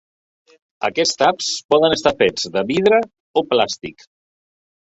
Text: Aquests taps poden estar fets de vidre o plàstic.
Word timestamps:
Aquests 0.89 1.19
taps 1.23 1.51
poden 1.75 1.95
estar 1.97 2.13
fets 2.23 2.49
de 2.57 2.65
vidre 2.73 3.03
o 3.43 3.45
plàstic. 3.53 4.07